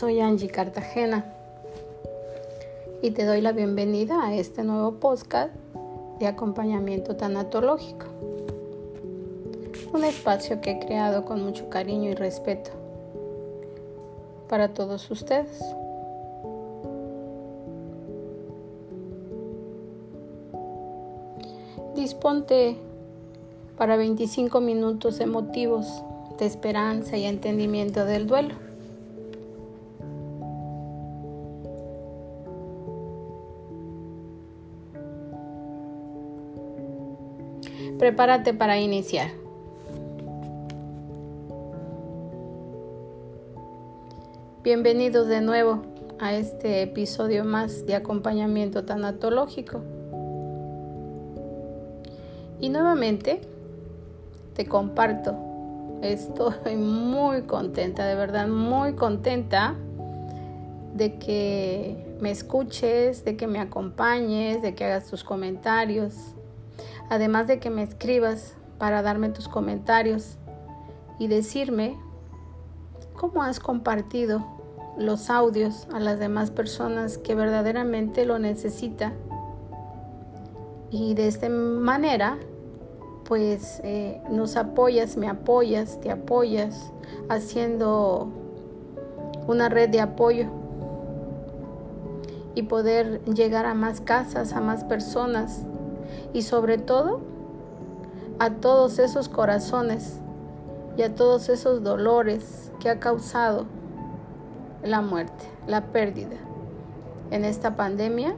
[0.00, 1.26] soy Angie Cartagena
[3.02, 5.52] y te doy la bienvenida a este nuevo podcast
[6.18, 8.06] de acompañamiento tanatológico.
[9.92, 12.70] Un espacio que he creado con mucho cariño y respeto
[14.48, 15.60] para todos ustedes.
[21.94, 22.78] Disponte
[23.76, 26.02] para 25 minutos emotivos
[26.38, 28.69] de esperanza y entendimiento del duelo.
[38.00, 39.28] Prepárate para iniciar.
[44.62, 45.82] Bienvenidos de nuevo
[46.18, 49.82] a este episodio más de acompañamiento tanatológico.
[52.58, 53.42] Y nuevamente
[54.54, 55.36] te comparto,
[56.00, 59.74] estoy muy contenta, de verdad muy contenta
[60.94, 66.34] de que me escuches, de que me acompañes, de que hagas tus comentarios,
[67.10, 70.38] además de que me escribas para darme tus comentarios
[71.18, 71.98] y decirme
[73.12, 74.46] cómo has compartido
[74.96, 79.12] los audios a las demás personas que verdaderamente lo necesitan.
[80.90, 82.38] Y de esta manera
[83.24, 86.90] pues eh, nos apoyas, me apoyas, te apoyas,
[87.28, 88.28] haciendo
[89.46, 90.46] una red de apoyo
[92.56, 95.64] y poder llegar a más casas, a más personas
[96.32, 97.20] y sobre todo
[98.38, 100.20] a todos esos corazones
[100.96, 103.66] y a todos esos dolores que ha causado
[104.82, 106.36] la muerte, la pérdida
[107.30, 108.34] en esta pandemia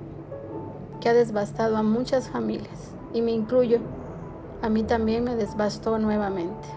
[1.01, 3.79] que ha devastado a muchas familias y me incluyo
[4.63, 6.69] a mí también me desbastó nuevamente.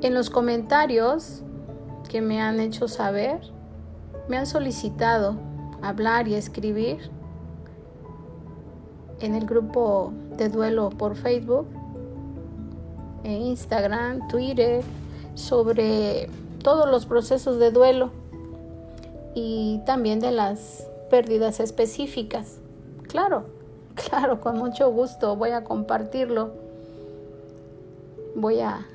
[0.00, 1.42] En los comentarios
[2.12, 3.40] que me han hecho saber,
[4.28, 5.36] me han solicitado
[5.80, 6.98] hablar y escribir
[9.20, 11.66] en el grupo de duelo por Facebook,
[13.24, 14.82] en Instagram, Twitter,
[15.36, 16.28] sobre
[16.62, 18.10] todos los procesos de duelo
[19.34, 22.58] y también de las pérdidas específicas.
[23.08, 23.44] Claro,
[23.94, 26.50] claro, con mucho gusto voy a compartirlo.
[28.34, 28.86] Voy a,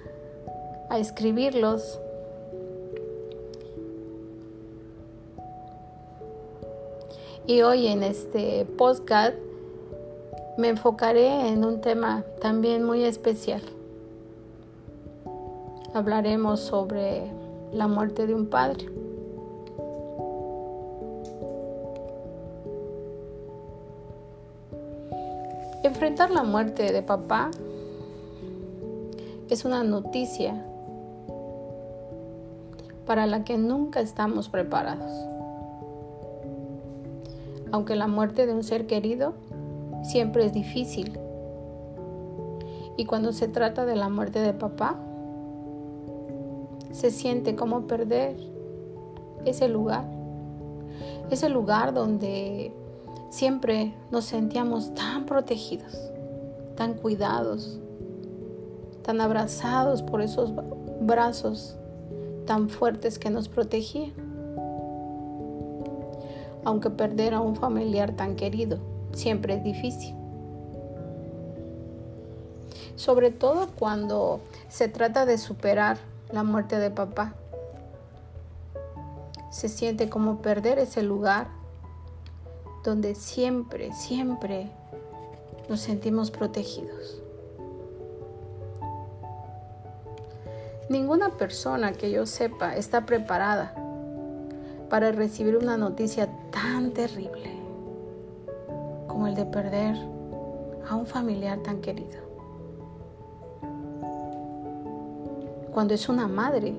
[0.91, 1.99] a escribirlos.
[7.49, 9.33] Y hoy en este podcast
[10.57, 13.61] me enfocaré en un tema también muy especial.
[15.93, 17.31] Hablaremos sobre
[17.71, 18.89] la muerte de un padre.
[25.83, 27.49] Enfrentar la muerte de papá
[29.49, 30.65] es una noticia
[33.05, 35.36] para la que nunca estamos preparados.
[37.71, 39.33] Aunque la muerte de un ser querido
[40.03, 41.17] siempre es difícil.
[42.95, 44.99] Y cuando se trata de la muerte de papá,
[46.91, 48.37] se siente como perder
[49.45, 50.05] ese lugar.
[51.29, 52.73] Ese lugar donde
[53.29, 56.11] siempre nos sentíamos tan protegidos,
[56.75, 57.79] tan cuidados,
[59.03, 60.51] tan abrazados por esos
[61.01, 61.77] brazos
[62.47, 64.26] tan fuertes que nos protegían.
[66.67, 68.77] Aunque perder a un familiar tan querido
[69.13, 70.13] siempre es difícil.
[72.97, 75.97] Sobre todo cuando se trata de superar
[76.29, 77.35] la muerte de papá.
[79.49, 81.47] Se siente como perder ese lugar
[82.83, 84.69] donde siempre, siempre
[85.69, 87.21] nos sentimos protegidos.
[90.89, 93.86] Ninguna persona que yo sepa está preparada
[94.89, 97.51] para recibir una noticia tan terrible
[99.07, 99.95] como el de perder
[100.89, 102.25] a un familiar tan querido.
[105.73, 106.75] Cuando es una madre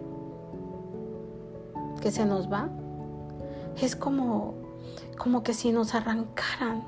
[2.01, 2.69] que se nos va,
[3.81, 4.55] es como
[5.19, 6.85] como que si nos arrancaran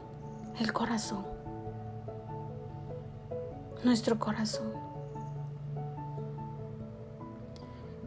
[0.60, 1.24] el corazón,
[3.82, 4.72] nuestro corazón.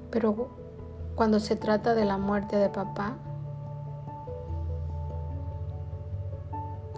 [0.09, 0.62] Pero
[1.15, 3.17] cuando se trata de la muerte de papá,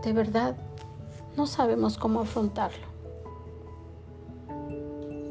[0.04, 0.56] de verdad
[1.36, 2.86] no sabemos cómo afrontarlo,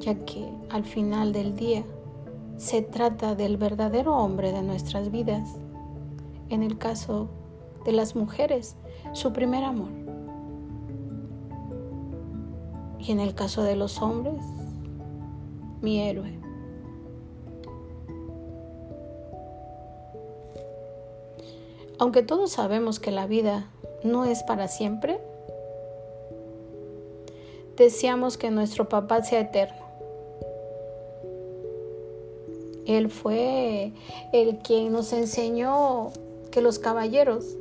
[0.01, 1.85] ya que al final del día
[2.57, 5.57] se trata del verdadero hombre de nuestras vidas.
[6.51, 7.29] En el caso
[7.85, 8.77] de las mujeres,
[9.13, 9.89] su primer amor.
[12.99, 14.45] Y en el caso de los hombres,
[15.81, 16.44] mi héroe.
[21.99, 23.71] Aunque todos sabemos que la vida
[24.03, 25.21] no es para siempre,
[27.77, 29.85] deseamos que nuestro papá sea eterno.
[32.87, 33.93] Él fue
[34.33, 36.11] el quien nos enseñó
[36.51, 37.57] que los caballeros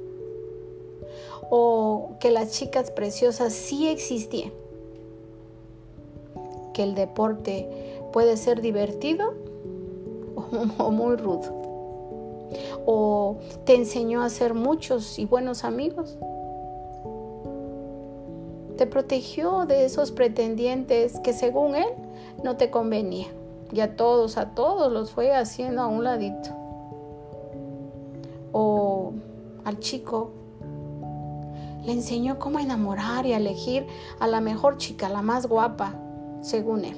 [1.50, 4.52] o que las chicas preciosas sí existían.
[6.74, 9.34] Que el deporte puede ser divertido
[10.78, 11.63] o muy rudo.
[12.86, 16.18] O te enseñó a ser muchos y buenos amigos.
[18.78, 21.90] Te protegió de esos pretendientes que según él
[22.44, 23.28] no te convenía.
[23.72, 26.50] Y a todos, a todos los fue haciendo a un ladito.
[28.52, 29.14] O
[29.64, 30.32] al chico
[31.86, 33.86] le enseñó cómo enamorar y elegir
[34.20, 35.96] a la mejor chica, la más guapa,
[36.42, 36.98] según él.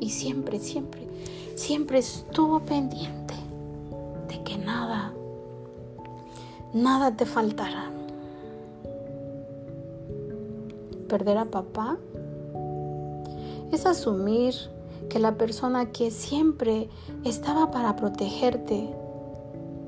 [0.00, 1.06] Y siempre, siempre,
[1.54, 3.34] siempre estuvo pendiente
[4.42, 5.12] que nada,
[6.72, 7.90] nada te faltara.
[11.08, 11.96] Perder a papá
[13.70, 14.54] es asumir
[15.08, 16.88] que la persona que siempre
[17.24, 18.88] estaba para protegerte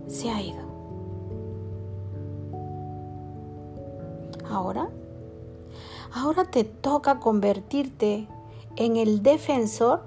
[0.08, 0.66] se ha ido.
[4.48, 4.88] Ahora,
[6.14, 8.28] ahora te toca convertirte
[8.76, 10.02] en el defensor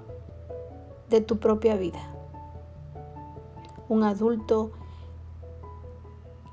[1.10, 2.09] de tu propia vida.
[3.90, 4.70] Un adulto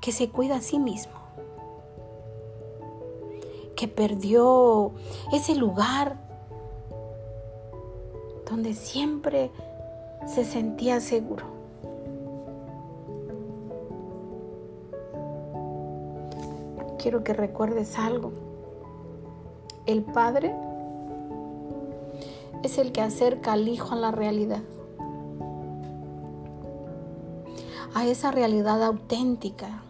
[0.00, 1.12] que se cuida a sí mismo,
[3.76, 4.90] que perdió
[5.32, 6.16] ese lugar
[8.50, 9.52] donde siempre
[10.26, 11.44] se sentía seguro.
[16.98, 18.32] Quiero que recuerdes algo.
[19.86, 20.56] El Padre
[22.64, 24.62] es el que acerca al Hijo a la realidad.
[27.98, 29.82] A esa realidad auténtica,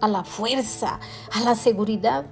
[0.00, 0.98] a la fuerza,
[1.32, 2.26] a la seguridad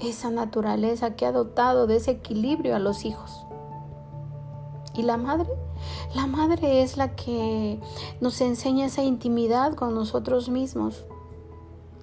[0.00, 3.46] esa naturaleza que ha dotado de ese equilibrio a los hijos.
[4.92, 5.48] ¿Y la madre?
[6.16, 7.78] La madre es la que
[8.20, 11.06] nos enseña esa intimidad con nosotros mismos.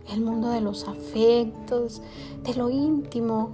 [0.07, 2.01] El mundo de los afectos,
[2.43, 3.49] de lo íntimo,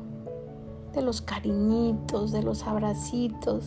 [0.94, 3.66] de los cariñitos, de los abracitos,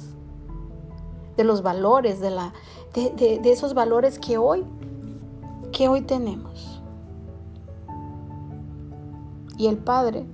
[1.36, 2.52] de los valores, de, la,
[2.94, 4.64] de, de esos valores que hoy,
[5.72, 6.80] que hoy tenemos.
[9.58, 10.24] Y el Padre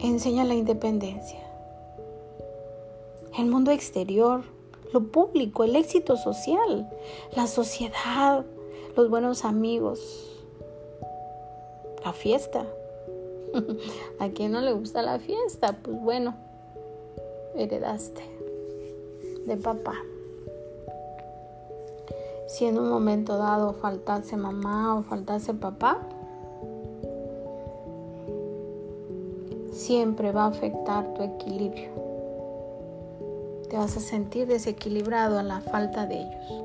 [0.00, 1.40] enseña la independencia.
[3.38, 4.44] El mundo exterior,
[4.92, 6.88] lo público, el éxito social,
[7.34, 8.44] la sociedad,
[8.96, 10.44] los buenos amigos,
[12.04, 12.66] la fiesta.
[14.18, 15.78] ¿A quién no le gusta la fiesta?
[15.82, 16.34] Pues bueno,
[17.56, 18.33] heredaste
[19.46, 19.94] de papá.
[22.46, 25.98] Si en un momento dado faltase mamá o faltase papá,
[29.72, 31.90] siempre va a afectar tu equilibrio.
[33.68, 36.64] Te vas a sentir desequilibrado a la falta de ellos.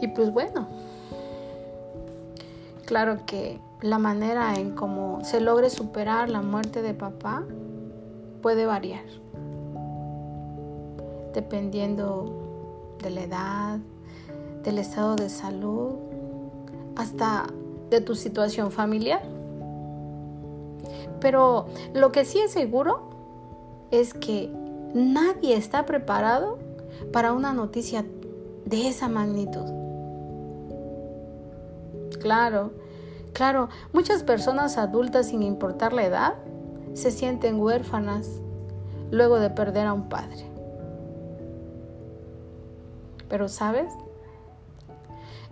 [0.00, 0.66] Y pues bueno,
[2.86, 7.44] claro que la manera en cómo se logre superar la muerte de papá
[8.42, 9.04] puede variar,
[11.32, 13.78] dependiendo de la edad,
[14.64, 15.94] del estado de salud,
[16.96, 17.46] hasta
[17.88, 19.22] de tu situación familiar.
[21.20, 23.10] Pero lo que sí es seguro
[23.90, 24.50] es que
[24.92, 26.58] nadie está preparado
[27.12, 28.04] para una noticia
[28.64, 29.66] de esa magnitud.
[32.20, 32.72] Claro,
[33.32, 36.34] claro, muchas personas adultas sin importar la edad
[36.94, 38.28] se sienten huérfanas
[39.10, 40.44] luego de perder a un padre.
[43.28, 43.92] Pero sabes,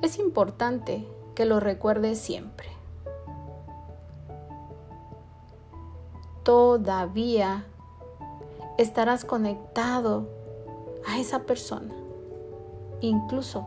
[0.03, 2.69] es importante que lo recuerdes siempre.
[6.43, 7.65] Todavía
[8.79, 10.29] estarás conectado
[11.07, 11.95] a esa persona,
[13.01, 13.67] incluso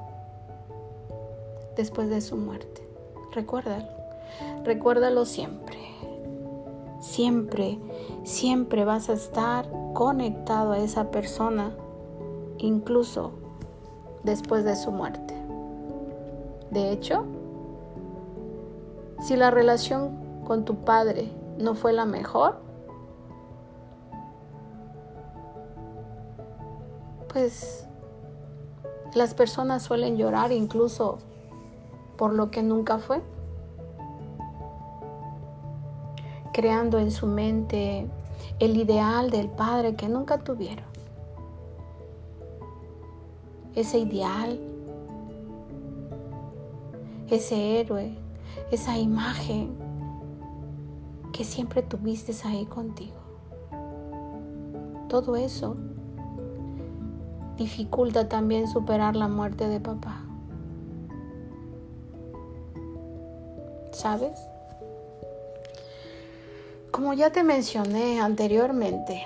[1.75, 2.87] después de su muerte.
[3.31, 3.89] Recuérdalo,
[4.63, 5.77] recuérdalo siempre.
[7.03, 7.81] Siempre,
[8.24, 11.75] siempre vas a estar conectado a esa persona,
[12.60, 13.33] incluso
[14.24, 15.33] después de su muerte.
[16.72, 17.25] De hecho,
[19.19, 22.55] si la relación con tu padre no fue la mejor,
[27.33, 27.86] pues
[29.13, 31.17] las personas suelen llorar incluso
[32.15, 33.22] por lo que nunca fue,
[36.53, 38.07] creando en su mente
[38.60, 40.86] el ideal del padre que nunca tuvieron.
[43.75, 44.60] Ese ideal,
[47.29, 48.15] ese héroe,
[48.72, 49.75] esa imagen
[51.33, 53.17] que siempre tuviste ahí contigo.
[55.10, 55.75] Todo eso
[57.57, 60.24] dificulta también superar la muerte de papá.
[63.91, 64.52] ¿Sabes?
[66.93, 69.25] Como ya te mencioné anteriormente,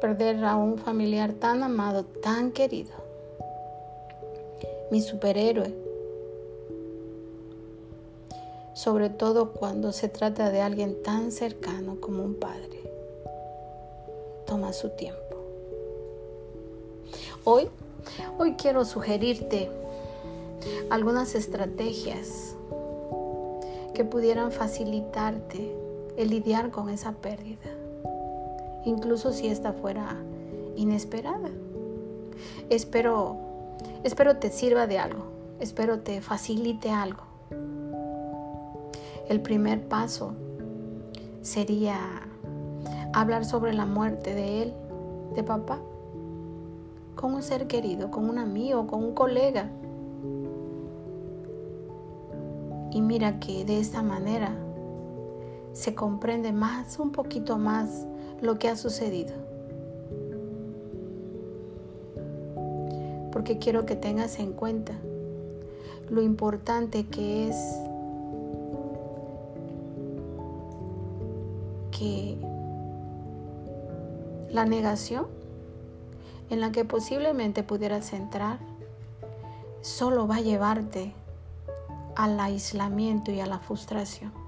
[0.00, 2.92] perder a un familiar tan amado, tan querido,
[4.90, 5.74] mi superhéroe,
[8.72, 12.80] sobre todo cuando se trata de alguien tan cercano como un padre,
[14.46, 15.36] toma su tiempo.
[17.44, 17.68] Hoy,
[18.38, 19.70] hoy quiero sugerirte
[20.88, 22.56] algunas estrategias
[23.92, 25.87] que pudieran facilitarte
[26.18, 27.70] el lidiar con esa pérdida,
[28.84, 30.16] incluso si esta fuera
[30.74, 31.48] inesperada.
[32.70, 33.36] Espero,
[34.02, 35.26] espero te sirva de algo,
[35.60, 37.22] espero te facilite algo.
[39.28, 40.32] El primer paso
[41.40, 41.98] sería
[43.12, 44.74] hablar sobre la muerte de él,
[45.36, 45.78] de papá,
[47.14, 49.70] con un ser querido, con un amigo, con un colega.
[52.90, 54.56] Y mira que de esta manera
[55.78, 58.04] se comprende más, un poquito más
[58.40, 59.32] lo que ha sucedido.
[63.30, 64.94] Porque quiero que tengas en cuenta
[66.10, 67.56] lo importante que es
[71.96, 72.36] que
[74.50, 75.28] la negación
[76.50, 78.58] en la que posiblemente pudieras entrar
[79.80, 81.14] solo va a llevarte
[82.16, 84.47] al aislamiento y a la frustración.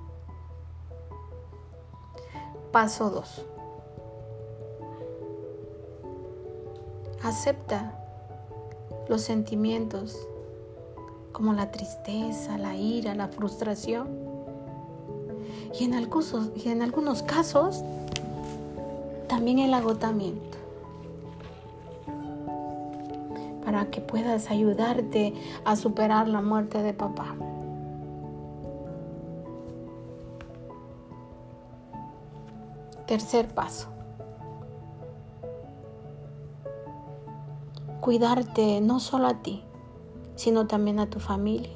[2.72, 3.46] Paso 2.
[7.24, 7.98] Acepta
[9.08, 10.16] los sentimientos
[11.32, 14.06] como la tristeza, la ira, la frustración.
[15.80, 17.82] Y en algunos, y en algunos casos,
[19.26, 20.58] también el agotamiento.
[23.64, 25.34] Para que puedas ayudarte
[25.64, 27.34] a superar la muerte de papá.
[33.10, 33.88] Tercer paso.
[38.00, 39.64] Cuidarte no solo a ti,
[40.36, 41.72] sino también a tu familia.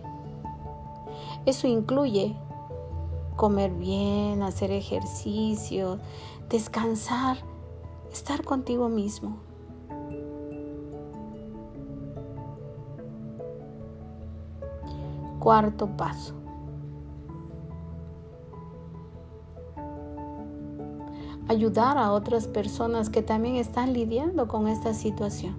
[1.45, 2.37] Eso incluye
[3.35, 5.99] comer bien, hacer ejercicio,
[6.49, 7.39] descansar,
[8.13, 9.39] estar contigo mismo.
[15.41, 16.44] Cuarto paso.
[21.55, 25.55] Ayudar a otras personas que también están lidiando con esta situación.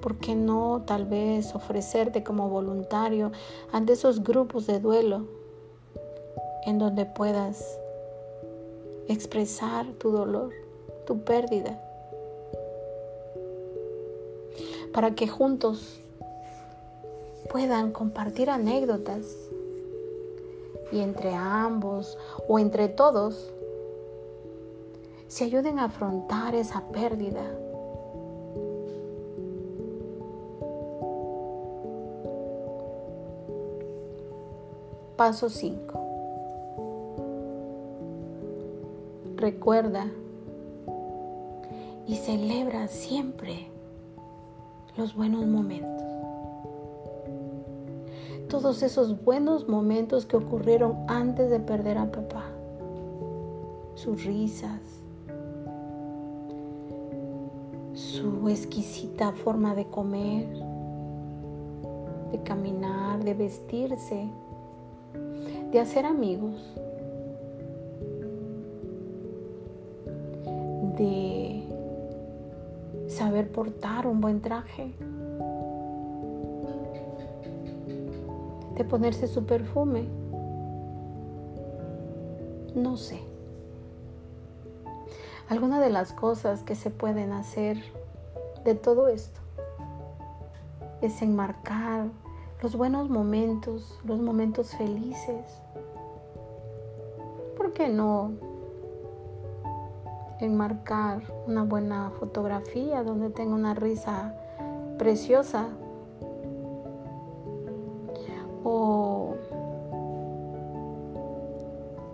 [0.00, 3.32] ¿Por qué no tal vez ofrecerte como voluntario
[3.72, 5.26] ante esos grupos de duelo
[6.66, 7.78] en donde puedas
[9.08, 10.52] expresar tu dolor,
[11.06, 11.80] tu pérdida?
[14.92, 16.00] Para que juntos
[17.50, 19.43] puedan compartir anécdotas
[20.94, 22.16] y entre ambos
[22.48, 23.52] o entre todos
[25.26, 27.42] se ayuden a afrontar esa pérdida.
[35.16, 36.00] Paso 5.
[39.36, 40.06] Recuerda
[42.06, 43.66] y celebra siempre
[44.96, 45.93] los buenos momentos
[48.60, 52.44] todos esos buenos momentos que ocurrieron antes de perder a papá.
[53.96, 54.80] Sus risas,
[57.94, 60.46] su exquisita forma de comer,
[62.30, 64.30] de caminar, de vestirse,
[65.72, 66.54] de hacer amigos,
[70.96, 71.64] de
[73.08, 74.94] saber portar un buen traje.
[78.76, 80.06] De ponerse su perfume.
[82.74, 83.20] No sé.
[85.48, 87.76] Alguna de las cosas que se pueden hacer
[88.64, 89.40] de todo esto
[91.02, 92.06] es enmarcar
[92.62, 95.44] los buenos momentos, los momentos felices.
[97.56, 98.32] ¿Por qué no
[100.40, 104.34] enmarcar una buena fotografía donde tenga una risa
[104.98, 105.68] preciosa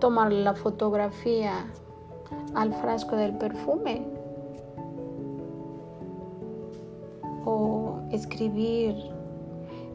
[0.00, 1.66] tomar la fotografía
[2.54, 4.07] al frasco del perfume
[7.45, 8.97] o escribir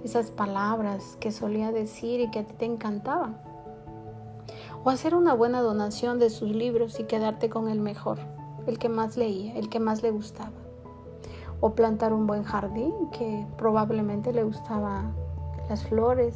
[0.03, 3.41] esas palabras que solía decir y que a ti te encantaban.
[4.83, 8.19] O hacer una buena donación de sus libros y quedarte con el mejor,
[8.67, 10.51] el que más leía, el que más le gustaba.
[11.59, 15.11] O plantar un buen jardín que probablemente le gustaba
[15.67, 16.35] las flores,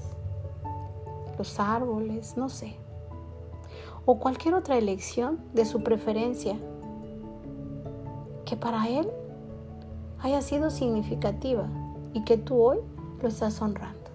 [1.38, 2.79] los árboles, no sé.
[4.12, 6.56] O cualquier otra elección de su preferencia
[8.44, 9.08] que para él
[10.18, 11.70] haya sido significativa
[12.14, 12.80] y que tú hoy
[13.22, 14.10] lo estás honrando.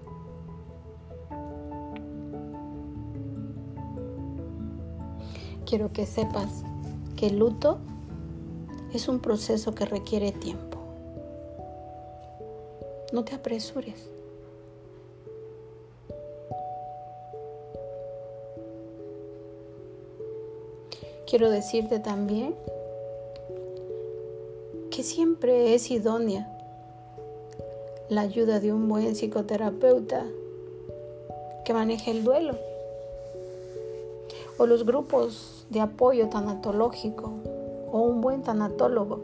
[5.65, 6.65] Quiero que sepas
[7.15, 7.79] que el luto
[8.93, 10.79] es un proceso que requiere tiempo.
[13.13, 14.14] No te apresures.
[21.35, 22.55] Quiero decirte también
[24.93, 26.49] que siempre es idónea
[28.09, 30.27] la ayuda de un buen psicoterapeuta
[31.65, 32.55] que maneje el duelo
[34.59, 37.33] o los grupos de apoyo tanatológico
[37.91, 39.19] o un buen tanatólogo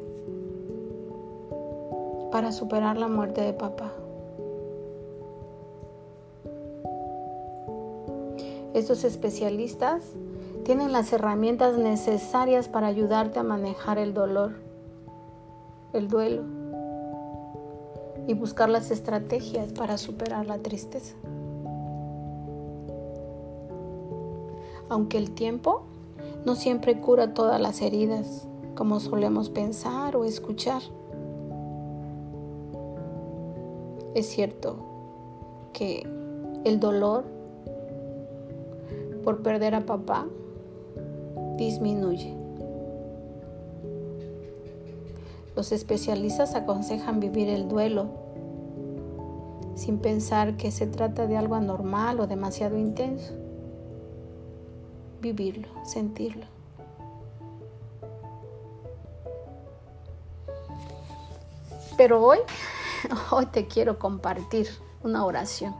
[2.32, 3.92] para superar la muerte de papá.
[8.74, 10.02] Estos especialistas
[10.64, 14.54] tienen las herramientas necesarias para ayudarte a manejar el dolor,
[15.92, 16.42] el duelo
[18.26, 21.16] y buscar las estrategias para superar la tristeza.
[24.88, 25.82] Aunque el tiempo
[26.44, 30.82] no siempre cura todas las heridas, como solemos pensar o escuchar.
[34.14, 34.76] Es cierto
[35.72, 36.06] que
[36.64, 37.24] el dolor
[39.22, 40.26] por perder a papá
[41.60, 42.34] disminuye.
[45.54, 48.08] Los especialistas aconsejan vivir el duelo
[49.74, 53.34] sin pensar que se trata de algo anormal o demasiado intenso.
[55.20, 56.46] Vivirlo, sentirlo.
[61.98, 62.38] Pero hoy,
[63.30, 64.66] hoy te quiero compartir
[65.02, 65.74] una oración.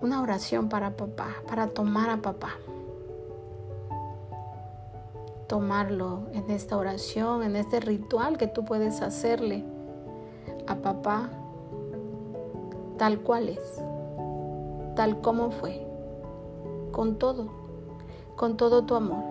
[0.00, 2.52] Una oración para papá, para tomar a papá
[5.46, 9.64] tomarlo en esta oración, en este ritual que tú puedes hacerle
[10.66, 11.30] a papá
[12.98, 13.82] tal cual es,
[14.94, 15.86] tal como fue,
[16.92, 17.48] con todo,
[18.36, 19.22] con todo tu amor.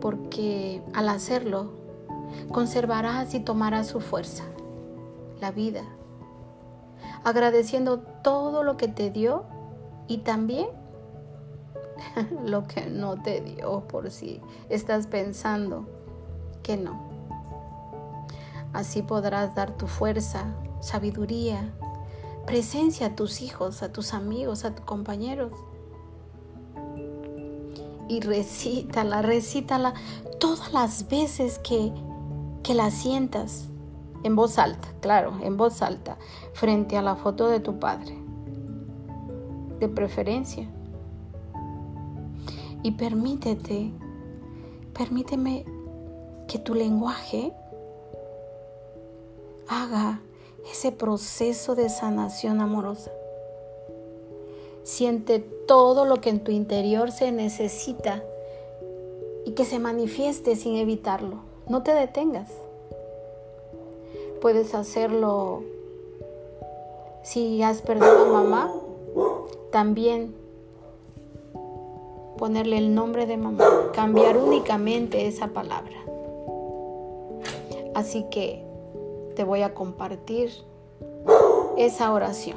[0.00, 1.70] Porque al hacerlo,
[2.50, 4.44] conservarás y tomarás su fuerza,
[5.40, 5.82] la vida,
[7.24, 9.44] agradeciendo todo lo que te dio
[10.08, 10.68] y también
[12.44, 15.86] lo que no te dio por si estás pensando
[16.62, 17.10] que no.
[18.72, 21.72] Así podrás dar tu fuerza, sabiduría,
[22.46, 25.52] presencia a tus hijos, a tus amigos, a tus compañeros.
[28.08, 29.94] Y recítala, recítala
[30.38, 31.92] todas las veces que,
[32.62, 33.68] que la sientas
[34.24, 36.16] en voz alta, claro, en voz alta,
[36.52, 38.16] frente a la foto de tu padre,
[39.80, 40.68] de preferencia
[42.82, 43.90] y permítete,
[44.92, 45.64] permíteme
[46.48, 47.52] que tu lenguaje
[49.68, 50.20] haga
[50.70, 53.10] ese proceso de sanación amorosa.
[54.82, 58.22] Siente todo lo que en tu interior se necesita
[59.44, 61.38] y que se manifieste sin evitarlo.
[61.68, 62.50] No te detengas.
[64.40, 65.62] Puedes hacerlo
[67.22, 68.72] si has perdido a mamá,
[69.70, 70.41] también
[72.42, 75.94] ponerle el nombre de mamá, cambiar únicamente esa palabra.
[77.94, 78.66] Así que
[79.36, 80.50] te voy a compartir
[81.76, 82.56] esa oración.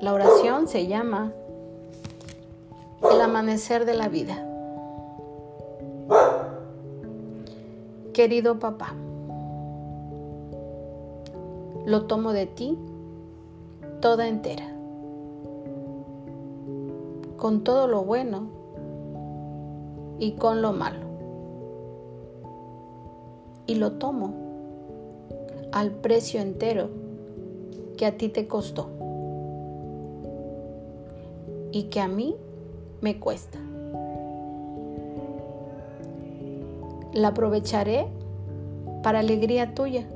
[0.00, 1.32] La oración se llama
[3.10, 4.46] El amanecer de la vida.
[8.12, 8.94] Querido papá,
[11.86, 12.78] lo tomo de ti
[14.00, 14.79] toda entera
[17.40, 18.48] con todo lo bueno
[20.18, 21.08] y con lo malo.
[23.66, 24.34] Y lo tomo
[25.72, 26.90] al precio entero
[27.96, 28.88] que a ti te costó
[31.72, 32.36] y que a mí
[33.00, 33.58] me cuesta.
[37.14, 38.06] La aprovecharé
[39.02, 40.06] para alegría tuya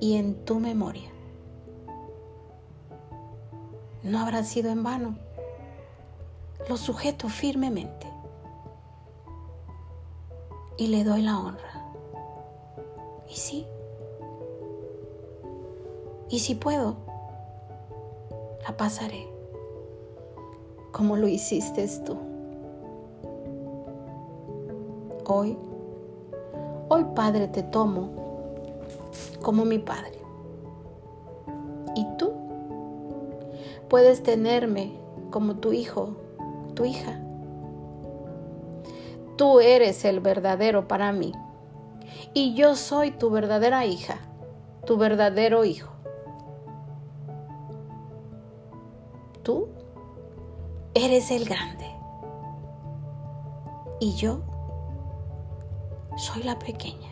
[0.00, 1.08] y en tu memoria.
[4.02, 5.27] No habrá sido en vano.
[6.68, 8.06] Lo sujeto firmemente
[10.76, 11.92] y le doy la honra.
[13.28, 13.66] Y sí,
[16.30, 16.96] y si puedo,
[18.62, 19.26] la pasaré
[20.92, 22.16] como lo hiciste tú.
[25.26, 25.56] Hoy,
[26.88, 28.10] hoy Padre te tomo
[29.42, 30.18] como mi Padre.
[31.94, 32.32] Y tú
[33.88, 34.92] puedes tenerme
[35.30, 36.10] como tu hijo,
[36.78, 37.18] tu hija.
[39.36, 41.32] Tú eres el verdadero para mí.
[42.34, 44.18] Y yo soy tu verdadera hija,
[44.86, 45.90] tu verdadero hijo.
[49.42, 49.66] Tú
[50.94, 51.86] eres el grande.
[53.98, 54.42] Y yo
[56.16, 57.10] soy la pequeña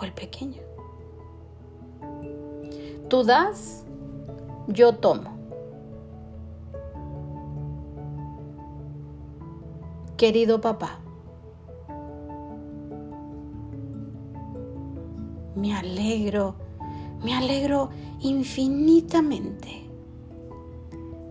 [0.00, 0.62] o el pequeño.
[3.08, 3.84] Tú das,
[4.68, 5.33] yo tomo.
[10.16, 11.00] Querido papá,
[15.56, 16.54] me alegro,
[17.22, 19.90] me alegro infinitamente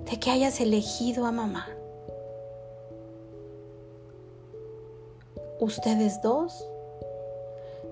[0.06, 1.68] de que hayas elegido a mamá.
[5.62, 6.68] Ustedes dos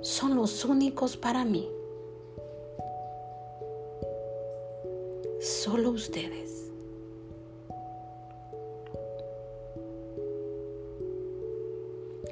[0.02, 1.70] son los únicos para mí.
[5.40, 6.61] Solo ustedes.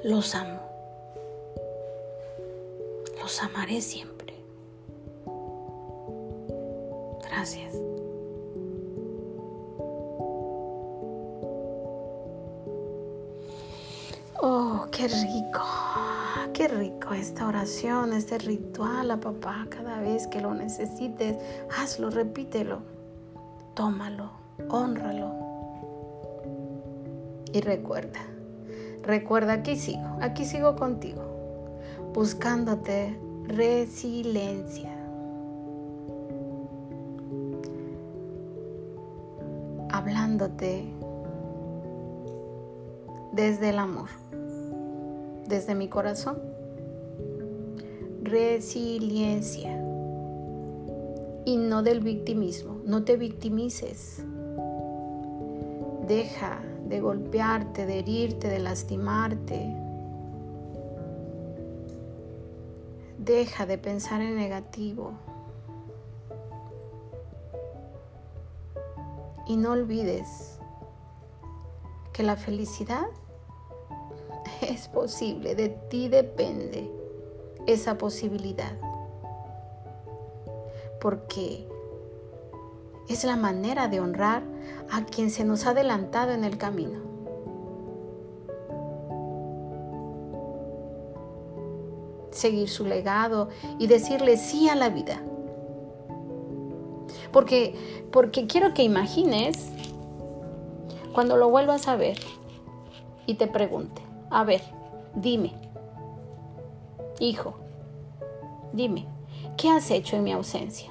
[0.02, 0.60] Los amo.
[3.20, 4.34] Los amaré siempre.
[7.22, 7.74] Gracias.
[14.40, 15.60] Oh, qué rico,
[16.54, 19.66] qué rico esta oración, este ritual a papá.
[19.68, 21.36] Cada vez que lo necesites,
[21.76, 22.78] hazlo, repítelo,
[23.74, 24.30] tómalo,
[24.70, 25.30] honralo.
[27.52, 28.29] Y recuerda,
[29.10, 31.22] recuerda, aquí sigo, aquí sigo contigo,
[32.14, 34.96] buscándote resiliencia.
[39.92, 40.84] Hablándote
[43.32, 44.08] desde el amor
[45.50, 46.38] desde mi corazón.
[48.22, 49.76] Resiliencia.
[51.44, 52.80] Y no del victimismo.
[52.86, 54.24] No te victimices.
[56.06, 59.74] Deja de golpearte, de herirte, de lastimarte.
[63.16, 65.12] Deja de pensar en negativo.
[69.46, 70.58] Y no olvides
[72.12, 73.06] que la felicidad
[74.60, 76.90] es posible, de ti depende
[77.66, 78.76] esa posibilidad.
[81.00, 81.68] Porque
[83.10, 84.44] es la manera de honrar
[84.88, 87.00] a quien se nos ha adelantado en el camino.
[92.30, 93.48] Seguir su legado
[93.80, 95.20] y decirle sí a la vida.
[97.32, 99.72] Porque, porque quiero que imagines
[101.12, 102.18] cuando lo vuelvas a ver
[103.26, 104.62] y te pregunte, a ver,
[105.16, 105.52] dime,
[107.18, 107.54] hijo,
[108.72, 109.08] dime,
[109.56, 110.89] ¿qué has hecho en mi ausencia?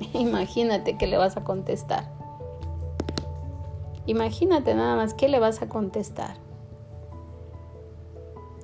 [0.14, 2.10] Imagínate que le vas a contestar.
[4.06, 6.36] Imagínate nada más qué le vas a contestar.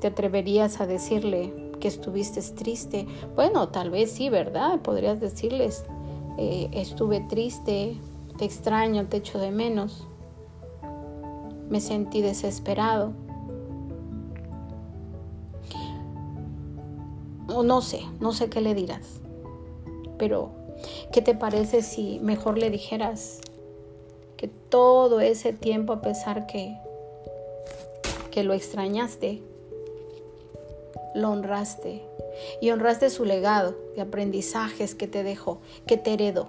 [0.00, 3.06] ¿Te atreverías a decirle que estuviste triste?
[3.34, 4.80] Bueno, tal vez sí, ¿verdad?
[4.80, 5.84] Podrías decirles,
[6.38, 7.96] eh, estuve triste,
[8.38, 10.06] te extraño, te echo de menos
[11.68, 13.12] me sentí desesperado.
[17.48, 19.20] O no sé, no sé qué le dirás.
[20.18, 20.52] Pero,
[21.12, 23.40] ¿qué te parece si mejor le dijeras
[24.36, 26.76] que todo ese tiempo, a pesar que,
[28.30, 29.42] que lo extrañaste,
[31.14, 32.02] lo honraste
[32.60, 36.48] y honraste su legado de aprendizajes que te dejó, que te heredó?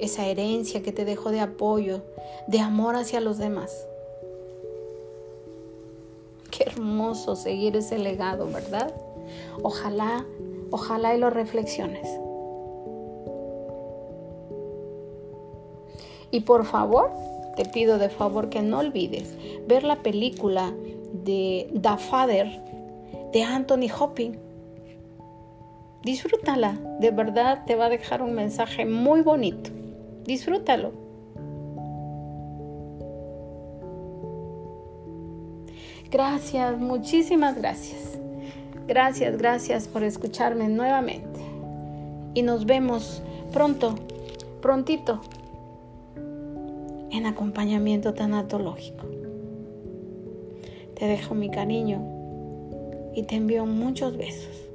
[0.00, 2.00] esa herencia que te dejó de apoyo,
[2.46, 3.86] de amor hacia los demás.
[6.50, 8.92] Qué hermoso seguir ese legado, ¿verdad?
[9.62, 10.24] Ojalá,
[10.70, 12.08] ojalá y lo reflexiones.
[16.30, 17.10] Y por favor,
[17.56, 20.72] te pido de favor que no olvides ver la película
[21.12, 22.46] de The Father
[23.32, 24.38] de Anthony Hopkins.
[26.02, 29.70] Disfrútala, de verdad te va a dejar un mensaje muy bonito.
[30.24, 30.92] Disfrútalo.
[36.10, 38.19] Gracias, muchísimas gracias.
[38.90, 41.38] Gracias, gracias por escucharme nuevamente.
[42.34, 43.22] Y nos vemos
[43.52, 43.94] pronto,
[44.60, 45.20] prontito,
[47.12, 49.06] en acompañamiento tanatológico.
[50.96, 52.02] Te dejo mi cariño
[53.14, 54.69] y te envío muchos besos.